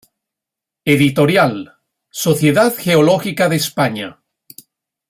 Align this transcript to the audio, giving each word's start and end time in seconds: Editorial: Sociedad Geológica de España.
Editorial: 0.83 1.73
Sociedad 2.09 2.73
Geológica 2.75 3.47
de 3.49 3.57
España. 3.57 4.17